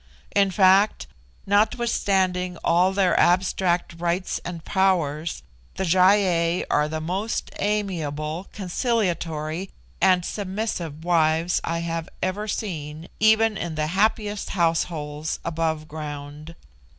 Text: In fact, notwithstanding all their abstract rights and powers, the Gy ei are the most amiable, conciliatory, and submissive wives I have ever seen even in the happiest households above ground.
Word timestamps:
In 0.35 0.49
fact, 0.49 1.05
notwithstanding 1.45 2.57
all 2.63 2.91
their 2.91 3.15
abstract 3.19 3.93
rights 3.99 4.41
and 4.43 4.65
powers, 4.65 5.43
the 5.75 5.85
Gy 5.85 5.99
ei 5.99 6.65
are 6.71 6.87
the 6.87 6.99
most 6.99 7.51
amiable, 7.59 8.47
conciliatory, 8.51 9.69
and 10.01 10.25
submissive 10.25 11.05
wives 11.05 11.61
I 11.63 11.81
have 11.81 12.09
ever 12.23 12.47
seen 12.47 13.09
even 13.19 13.55
in 13.57 13.75
the 13.75 13.85
happiest 13.93 14.49
households 14.57 15.39
above 15.45 15.87
ground. 15.87 16.55